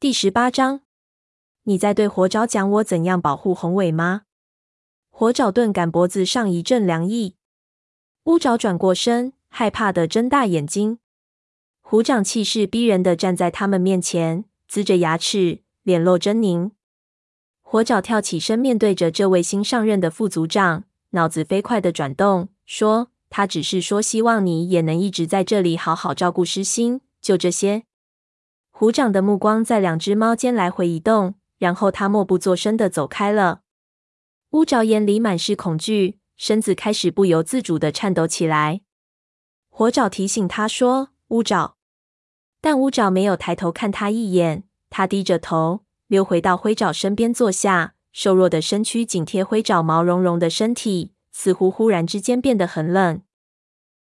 [0.00, 0.80] 第十八章，
[1.64, 4.22] 你在对火爪讲我怎样保护宏伟吗？
[5.10, 7.36] 火爪顿感脖子上一阵凉意。
[8.24, 11.00] 乌爪转过身，害怕的睁大眼睛。
[11.82, 16.70] 虎掌气势逼人的站在他们面前，龇着牙齿，脸露狰狞。
[17.60, 27.82] 火爪跳起身，面对着这位新上任的副组长，脑子飞快的转动，说：“他只是说希望你也能一直在这里好好照顾狮心，就这些。”
[28.80, 33.60] 虎掌的目光在两只猫间来回移动，然后他默不作声地走开了。
[34.52, 38.80] 乌爪眼里满是恐惧，身子开始不由自主地颤抖起来。
[39.68, 41.76] 火爪提醒他说：“乌爪。”
[42.62, 45.80] 但乌爪没有抬头看他一眼，他低着头。
[46.06, 53.20] 溜回到灰爪身边坐下，瘦弱的身躯紧贴灰爪毛茸茸的身体，似乎忽然之间变得很冷。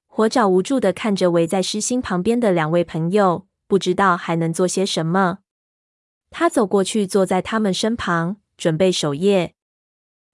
[0.07, 5.39] 火爪无助地看着围在狮心旁边的两位朋友，不知道还能做些什么。
[6.31, 9.55] 他走过去，坐在他们身旁，准备守夜。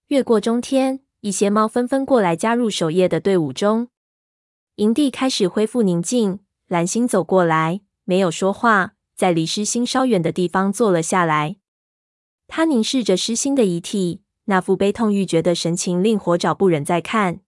[0.08, 3.88] 越过中天，一些猫纷纷过来加入守夜的队伍中。
[4.76, 6.40] 营地开始恢复宁静。
[6.66, 11.56] 蓝星走过来，没有说话，在离狮心稍远的地方坐了下来。
[12.48, 17.40] 他凝视着狮心的遗体，那副悲痛欲绝的神情令火爪不忍再看。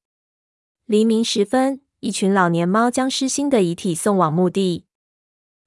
[0.84, 4.83] 黎明时分，一群老年猫将狮心的遗体送往墓地。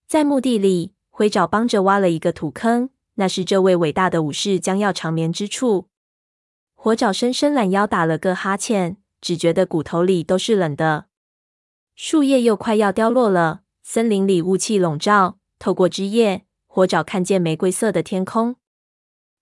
[0.07, 5.89] 在墓地里，灰爪帮着挖了一个土坑，那是这位伟大的武士将要长眠之处。
[6.75, 11.07] 火爪伸伸懒腰，打了个哈欠，只觉得骨头里都是冷的。
[11.93, 18.55] 树叶又快要凋落了，森林里雾气笼罩，透过枝叶，火爪看见玫瑰色的天空。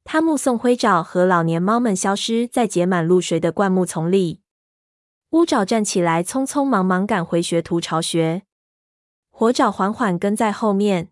[0.04, 4.42] 他目送灰爪和老年猫们消失在结满露水的灌木丛里。
[5.30, 8.45] 乌爪站起来，匆匆忙忙赶回学徒巢穴。
[9.38, 11.10] 火爪缓缓跟在后面。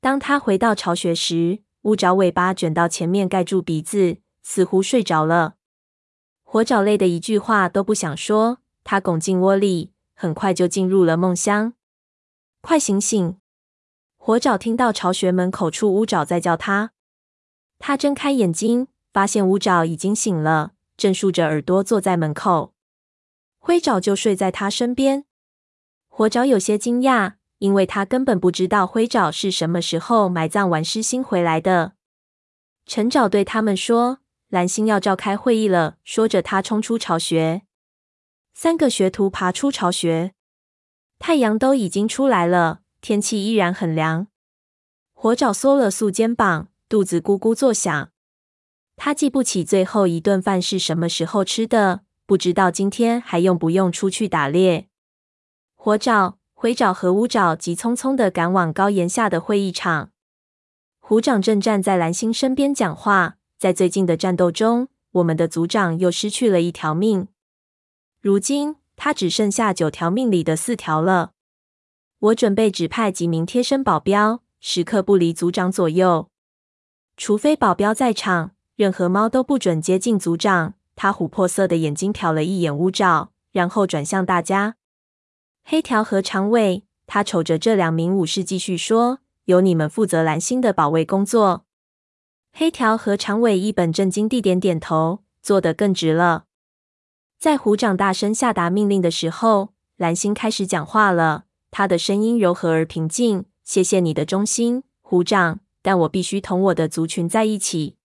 [0.00, 5.56] 当他回到巢穴时，乌爪尾巴卷到前面盖住鼻子，似乎睡着了。
[6.44, 11.72] 火爪累得一句话都不想说，他拱进窝里，很快就进入了梦乡。
[12.60, 13.36] 快醒醒！
[14.16, 16.92] 火爪听到巢穴门口处乌爪在叫他。
[17.80, 22.72] 他睁开眼睛，发现乌爪已经醒了，正竖着耳朵坐在门口。
[23.58, 25.24] 灰爪就睡在他身边。
[26.14, 31.94] 火爪有些惊讶，因为他根本不知道灰爪是什么时候埋葬完狮心回来的。
[32.84, 34.18] 陈爪对他们说
[34.50, 37.62] ：“蓝星要召开会议了。”说着，他冲出巢穴。
[38.52, 40.34] 三个学徒爬出巢穴，
[41.18, 44.26] 太阳都已经出来了，天气依然很凉。
[45.14, 46.68] 火爪缩了缩肩膀。
[46.90, 48.10] 肚子咕咕作响，
[48.96, 54.90] 他记不起最后一顿饭是什么时候吃的，不知道今天还用不用出去打猎。
[55.84, 60.10] 火爪、灰爪和乌爪急匆匆地赶往高岩下的会议场。
[61.00, 67.26] 虎掌正站在蓝星身边讲话，在最近的战斗中，我们的族长又失去了一条命，
[68.20, 71.32] 如今他只剩下九条命里的四条了。
[72.20, 76.28] 我准备指派几名贴身保镖，时刻不离族长左右。
[77.16, 80.74] 除非保镖在场，任何猫都不准接近族长。
[80.94, 84.76] 他琥珀色的眼睛瞟了一眼乌爪，然后转向大家。
[85.64, 91.64] 黑条和长尾，他瞅着这两名武士，继续说：“由你们负责蓝星的保卫工作。”
[92.52, 96.44] 黑条和长尾一本正经地点点头，坐得更直了。
[97.38, 101.44] 在虎掌大声下达命令的时候，蓝星开始讲话了。
[101.70, 107.96] 他的声音柔和而平静：“谢谢你的忠心，虎掌。”但我必须同我的族群在一起。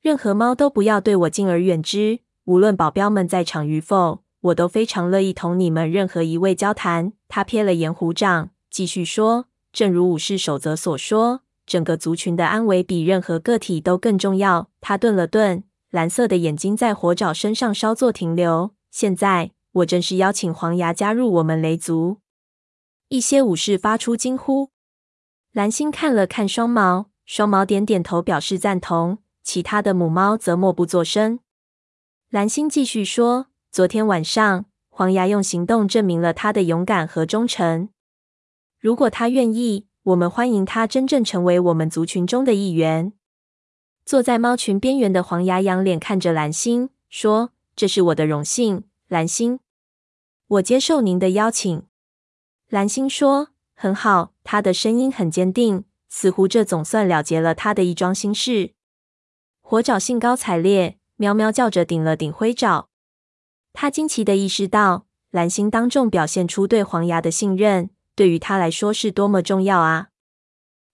[0.00, 7.12] 任何猫都不要对我敬而远之，无论保镖们在场与否，我都非常乐意同你们任何一位交谈。
[7.28, 18.70] 他瞥了眼虎掌，继续说：“正如武士守则所说，整个族群的安危比任何个体都更重要。”他顿了顿，蓝色的眼睛在火爪身上稍作停留。
[18.90, 22.18] 现在，我正式邀请黄牙加入我们雷族。
[23.08, 24.70] 一些武士发出惊呼。
[25.52, 31.40] 蓝星看了看双毛，双毛点点头表示赞同，其他的母猫则默不作声。
[32.30, 33.46] 蓝星继续说
[33.76, 37.90] ：“昨天晚上，黄牙用行动证明了他的勇敢和忠诚。
[38.80, 43.12] 如果他愿意，我们欢迎他真正成为我们族群中的一员。”
[44.06, 49.60] 坐在猫群边缘的黄牙仰脸看着蓝星，说：“这是我的荣幸，蓝星，
[50.46, 51.82] 我接受您的邀请。”
[52.70, 53.48] 蓝星说。
[53.74, 58.72] 很好，他的声音很坚定，似乎这总算了结了他的一桩心事。
[59.60, 62.88] 火爪兴高采烈，喵喵叫着顶了顶灰爪。
[63.78, 70.08] 他惊奇的意识到，蓝星当众表现出对黄牙的信任，对于他来说是多么重要啊！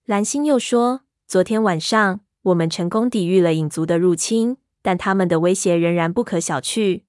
[0.05, 7.05] 蓝星又说：“昨天晚上我们成功抵御了影族的入侵，但他们的威胁仍然不可小觑。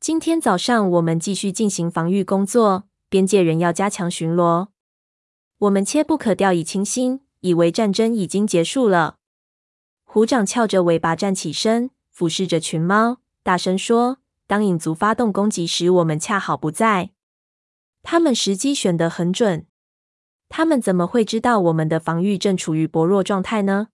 [0.00, 4.68] 今天早上我们继续进行防御工作，边界人要加强巡逻。
[5.58, 9.16] 我们切不可掉以轻心，以为战争已经结束了。
[10.04, 17.10] 虎掌翘着尾巴站起身，俯视着群猫，大声说：“当影族发动攻击时，我们恰好不在。
[18.02, 19.66] 他们时机选得很准。
[20.48, 23.88] 他们怎么会知道我们的防御正处于薄弱状态呢？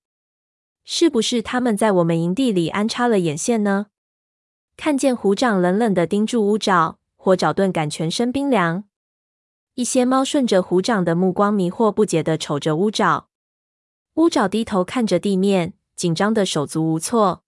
[0.85, 3.87] 是不是他们在我们营地里安插了眼线呢？”
[4.79, 8.85] 看见虎掌冷冷地盯住乌爪，火爪顿感全身冰凉。
[9.75, 13.29] 一些猫顺着虎掌的目光，迷惑不解地瞅着乌爪。
[14.15, 17.43] 乌爪低头看着地面，紧张的手足无措。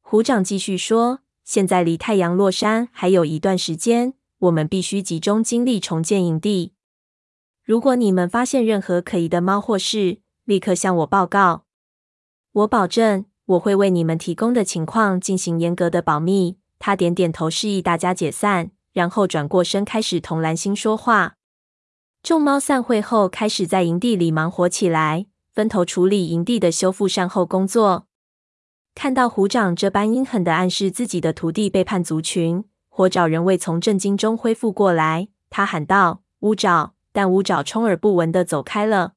[0.00, 6.74] 虎掌继续说：“现在离太阳落山还有一段时间，我们必须集中精力重建营地。
[7.64, 11.64] 如果你们发现任何可疑的猫或事，立刻向我报告。
[12.52, 21.34] 我保证，我会为你们提供的情况进行严格的保密。”他点点头，示意大家解散，然后转过身开始同蓝星说话。
[22.22, 28.06] 众猫散会后，开始在营地里忙活起来，分头处理营地的修复善后工作。
[29.02, 35.28] 看到虎掌这般阴狠的暗示自己的徒弟背叛族群，火爪仍未从震惊中恢复过来。
[35.48, 39.14] 他喊道：“乌爪！”但乌爪充耳不闻地走开了。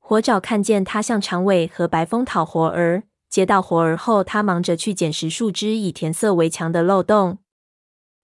[0.00, 7.38] 火爪看见他向长尾和白风讨活儿，接到活儿后，他忙着去捡拾树枝以填塞围墙的漏洞。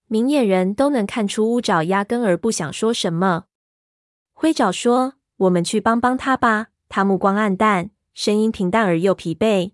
[0.09, 3.45] 明眼人都能看出乌爪压根儿不想说什么。
[4.33, 9.74] 灰爪说：“我们去帮帮他吧。”他目光黯淡，声音平淡而又疲惫。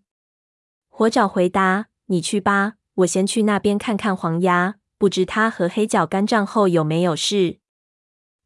[1.00, 7.58] 火爪回答：“你去吧，我先去那边看看黄牙，不知他和黑角干仗后有没有事。”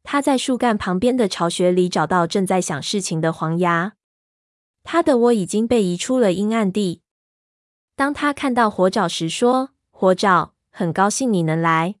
[0.03, 3.95] 他在树干旁边的巢穴里找到正在想事情的黄牙，
[4.85, 7.01] 他的窝已经被移出了阴暗地。
[7.93, 11.95] 当他看到火爪时，说：“火爪，很高兴你能来。”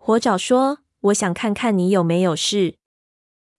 [0.00, 0.78] 火爪说
[1.12, 2.76] ：“我想看看你有没有事。”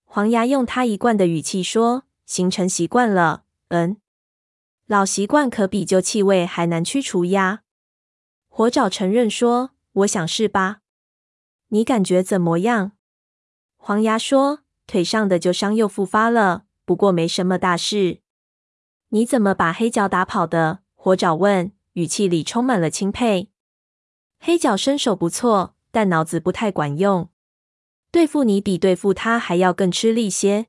[0.04, 3.98] 黄牙用他一贯的语气说：“形成习惯了，嗯，
[4.90, 7.62] 老习惯可比旧气味还难驱除呀。”
[8.50, 9.70] 火爪承认说
[10.02, 10.80] ：“我想是吧？
[11.68, 12.90] 你感觉怎么样？”
[13.78, 18.18] 黄牙说：“腿上的旧伤又复发了，不过没什么大事。”
[19.10, 20.80] 你怎么把黑脚打跑的？
[20.96, 23.48] 火爪问，语气里充满了钦佩。
[24.40, 27.30] 黑脚身手不错，但脑子不太管用。
[28.10, 30.66] 对付你比对付他还要更吃力些。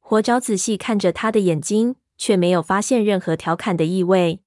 [0.00, 4.40] 火爪仔细看着他的眼睛，却没有发现任何调侃的意味。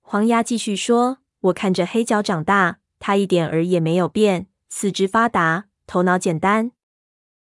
[0.00, 6.72] 黄鸭继续说：“我看着黑脚长大，它一点儿也没有变，四肢发达，头脑简单。”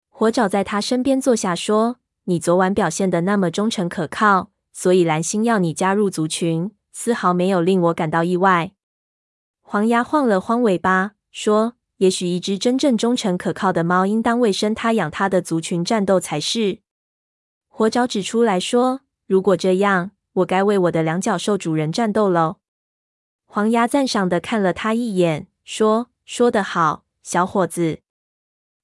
[0.10, 8.72] 火爪在他身边坐下说：“你昨晚表现的那么忠诚可靠，所以蓝星要你加入族群，丝毫没有令我感到意外。”
[9.62, 11.74] 黄鸭晃了晃尾巴说。
[11.98, 16.81] 也许一只真正忠诚可靠的猫，应当为生他养它的族群战斗才是。
[17.68, 22.57] 火爪指出来说：“如果这样，我该为我的两脚兽主人战斗喽。”
[23.45, 28.00] 黄牙赞赏的看了他一眼，说：“说得好，小伙子。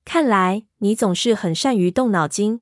[0.06, 2.62] 看来你总是很善于动脑筋。”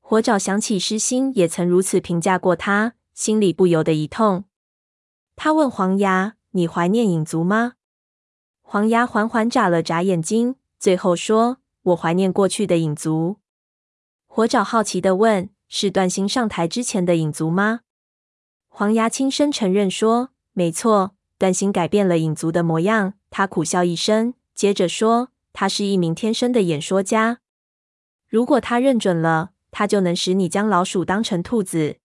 [0.00, 4.44] 火爪想起狮心也曾如此评价过他，心里不由得一痛。
[5.36, 7.74] 他问黄牙：“你怀念影族吗？”
[8.60, 13.36] 黄牙缓缓眨了眨眼睛，最后说：“我怀念过去的影族。”
[14.26, 17.80] 火爪好奇的问：“是段星上台之前的影族吗？”
[18.68, 27.38] 黄牙轻声承认说：“没错，段星改变了影族的模样。”他苦笑一声，接着说：“他是一名天生的演说家。
[28.28, 31.96] 如果他认准了，他就能使你将老鼠当成兔子。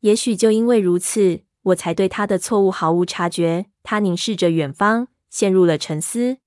[0.00, 5.08] 也许就因为如此，我才对他的错误毫无察觉。”他凝视着远方。
[5.34, 6.38] 陷入了沉思。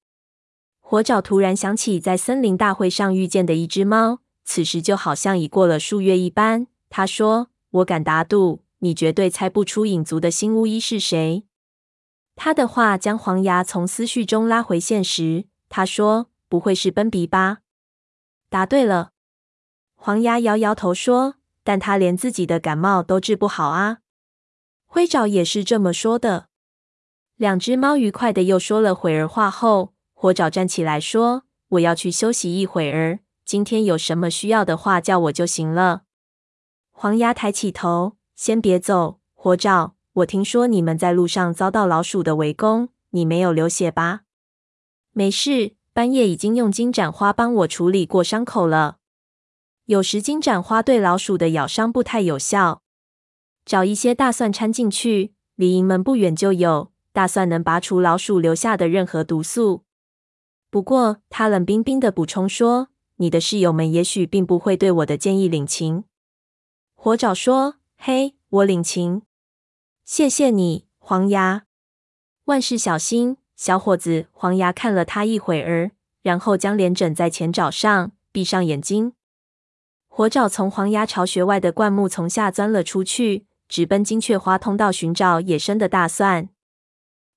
[0.80, 6.68] 火爪突然想起在森林大会上遇见的一只猫，此时就好像已过了数月一般。
[6.90, 11.44] 他说：“我敢打赌，你绝对猜不出影族的新巫医是谁。”
[12.34, 15.46] 他的话将黄牙从思绪中拉回现实。
[15.68, 17.58] 他说：“不会是奔鼻吧？”
[18.50, 19.12] 答对了。
[19.96, 21.36] 黄牙摇摇头说
[21.66, 23.98] ：“但他连自己的感冒都治不好啊。”
[24.88, 26.48] 灰爪也是这么说的。
[27.36, 36.02] 两只猫愉快的又说了会儿话后，火爪站起来说：“我要去休息一会儿，今天有什么需要的话叫我就行了。”
[36.92, 44.24] 黄牙抬起头：“先别走，火爪，我听说你们在路上遭到老鼠的围攻，你没有流血吧
[45.14, 48.98] ？”“没事，半夜已经用金盏花帮我处理过伤口了。”
[49.86, 52.82] 有时金盏花对老鼠的咬伤不太有效，
[53.64, 56.92] 找一些大蒜掺进去，离营门不远就有。
[57.14, 59.86] 大蒜能拔除老鼠留下的任何毒素。
[60.70, 66.06] 不过，他冷冰冰的补充说：“你的室友们也许并不会对我的建议领情。”
[66.96, 69.22] 火爪说：“嘿，我领情，
[70.04, 71.66] 谢谢你，黄牙。
[72.46, 79.14] 万事小心，小伙子。”黄牙看了他一会儿，然后将脸枕在前爪上，闭上眼睛。
[80.08, 86.50] 火爪从黄牙巢穴外的灌木丛下钻了出去，直奔金雀花通道寻找野生的大蒜。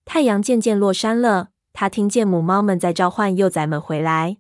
[0.07, 4.39] 太阳渐渐落山了，他听见母猫们在召唤幼崽们回来。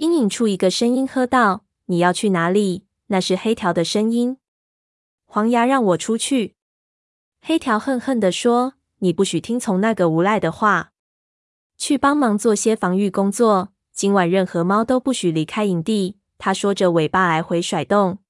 [0.00, 4.38] 阴影处一个声音喝道：“你要去哪里？”那是黑条的声音。
[5.26, 6.54] 黄牙让我出去。
[7.42, 10.92] 黑条恨恨地说：“你不许听从那个无赖的话，
[11.76, 13.74] 去帮忙做些防御工作。
[13.92, 18.20] 今晚任何猫都不许离开营地。”他说着，尾巴来回甩动。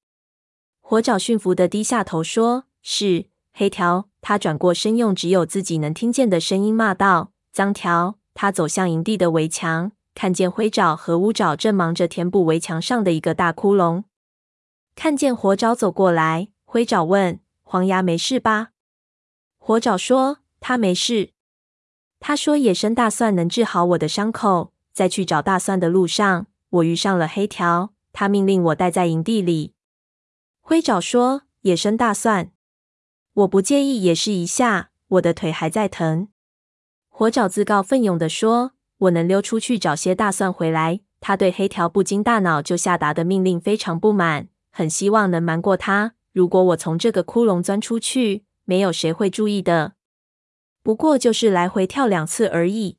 [0.81, 4.09] 火爪驯服地低下头说：“是。”黑条。
[4.19, 14.03] 他转过身，用只有自己能听见的声音骂道：“脏条！”他走向营地的围墙，看见灰爪和乌爪正忙着填补围墙上的一个大窟窿。
[14.95, 18.69] 看见火爪走过来，灰爪问：“黄牙没事吧？”
[19.57, 21.31] 火爪说：“他没事。”
[22.19, 29.73] 他说：“野生大蒜能治好我的伤口。”在去找大蒜的路上，我遇上了黑条，他命令我待在营地里。
[30.59, 32.51] 灰爪说：“野生大蒜。”
[33.33, 34.91] 我不介意，也试一下。
[35.07, 36.27] 我的腿还在疼。
[37.07, 46.15] 火爪自告奋勇地说：“我能溜出去找些大蒜回来。”他对黑条不经大脑就下达的命令非常不满，很希望能瞒过他。
[46.31, 49.93] 如果我从这个窟窿钻出去，没有谁会注意的。
[50.81, 52.97] 不过就是来回跳两次而已。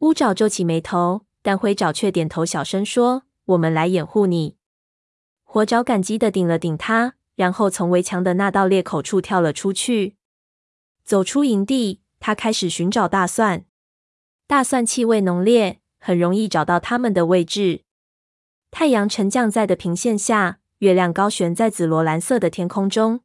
[0.00, 4.56] 乌爪皱起眉头，但灰爪却点头，小声说：“我们来掩护你。”
[5.42, 7.14] 火爪感激地顶了顶他。
[7.34, 10.16] 然后从围墙的那道裂口处跳了出去，
[11.02, 13.64] 走出营地，他开始寻找大蒜。
[14.52, 17.84] 大蒜气味浓烈，很容易找到它们的位置。
[18.70, 23.20] 太阳沉降在的平线下，月亮高悬在紫罗兰色的天空中。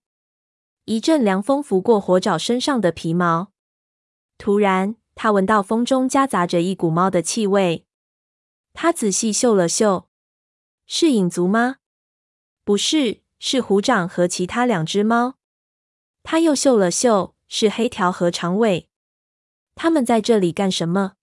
[0.86, 3.52] 一阵凉风拂过火爪身上的皮毛，
[4.38, 7.86] 突然，他闻到风中夹杂着一股猫的气味。
[8.72, 10.08] 他仔细嗅了嗅，
[10.86, 11.80] 是影族吗？
[12.64, 13.24] 不是。
[13.40, 15.36] 是虎掌和其他两只猫。
[16.24, 18.90] 他又嗅了嗅，是黑条和长尾。
[19.78, 21.14] 他们在这里干什么？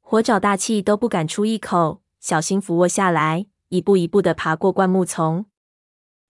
[0.00, 5.46] 火爪大气都不敢出一口，小心俯卧下来，一步一步的爬过灌木丛。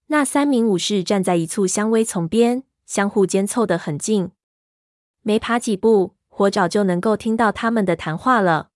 [0.09, 4.31] 那三名武士站在一簇香薇丛边，相互间凑得很近。
[5.23, 8.69] 没爬几步，火爪就能够听到他们的谈话了。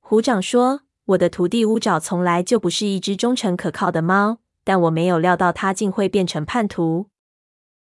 [0.00, 0.80] 虎掌说
[1.12, 7.08] ：“我的徒弟乌爪从来就不是一只忠诚可靠的猫。”但我没有料到他竟会变成叛徒。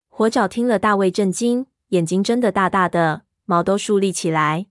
[0.08, 4.66] 火爪听了大为震惊，眼睛睁得大大的，毛都竖立起来。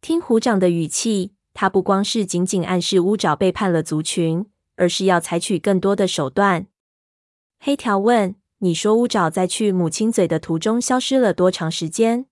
[0.00, 6.68] 听虎掌的语气，他不光是仅仅暗示乌爪背叛了族群，而是要采取更多的手段。
[7.58, 12.26] 黑条问：“你说乌爪在去母亲嘴的途中消失了多长时间？”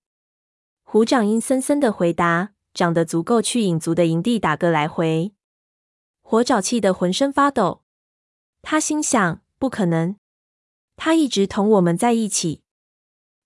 [0.83, 5.33] 虎掌阴森森的回答：“长得足够去影族的营地打个来回。”
[6.23, 7.83] 火爪气得浑身发抖。
[8.61, 10.15] 他心想：不可能，
[10.95, 12.61] 他一直同我们在一起。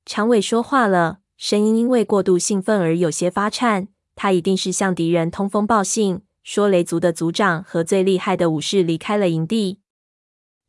[0.05, 3.87] 长尾说话了，声音因为过度兴奋而有些发颤。
[4.15, 9.79] 他一定是向敌人通风报信，说雷族的族长和最厉害的武士离开了营地，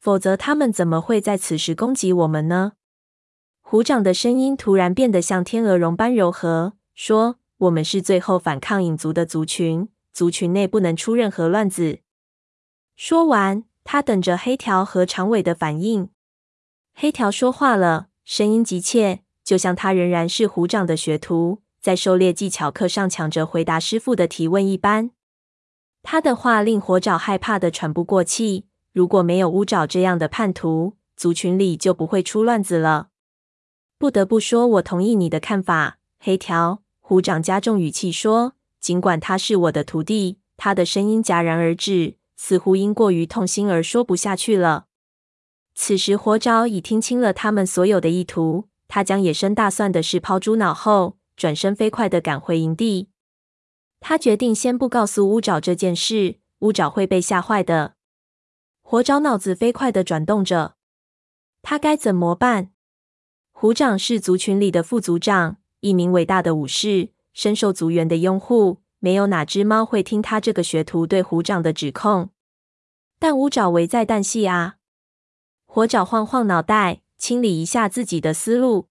[0.00, 2.72] 否则他们怎么会在此时攻击我们呢？
[3.60, 7.36] 虎掌的声音突然变得像天鹅绒般柔和，说
[7.68, 11.98] ：“我们是最后反抗影族的族群，族群内不能出任何乱子。”
[12.96, 13.64] 说完。
[13.84, 16.08] 他等着黑条和长尾的反应。
[16.94, 25.10] 黑条说话了，声音急切，就像他仍然是虎掌的学徒，在狩猎技巧课上抢着回答师傅的提问一般。
[26.02, 28.66] 他的话令火爪害怕的喘不过气。
[28.92, 33.08] 如果没有乌爪这样的叛徒，族群里就不会出乱子了。
[33.98, 36.82] 不得不说，我同意你的看法，黑条。
[37.00, 42.16] 虎掌加重语气说：“尽管他是我的徒弟。”他的声音戛然而止。
[42.36, 44.86] 似乎因过于痛心而说不下去了。
[45.76, 48.68] 此时，火爪已听清了他们所有的意图。
[48.94, 53.08] 他将野生大蒜的事抛诸脑后，转身飞快地赶回营地。
[54.00, 57.94] 他决定先不告诉乌爪这件事，乌爪会被吓坏的。
[58.82, 60.74] 火爪脑子飞快地转动着，
[61.62, 62.72] 他该怎么办？
[63.52, 68.82] 虎掌是族群里的副族长，一名伟大的武士，深受族员的拥护。
[68.98, 72.28] 没有哪只猫会听他这个学徒对虎掌的指控。
[73.18, 74.76] 但乌爪危在旦夕啊！
[75.64, 78.88] 火爪晃晃脑袋，清理一下自己的思路。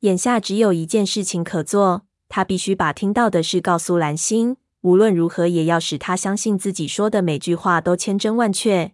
[0.00, 8.92] 眼下只有一件事情可做，他必须把听到的事告诉蓝心，无论如何也要使他相信自己说的每句话都千真万确。